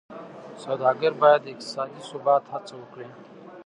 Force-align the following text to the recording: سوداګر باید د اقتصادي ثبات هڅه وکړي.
سوداګر 0.63 1.11
باید 1.21 1.41
د 1.43 1.47
اقتصادي 1.53 2.01
ثبات 2.09 2.43
هڅه 2.53 2.73
وکړي. 2.77 3.09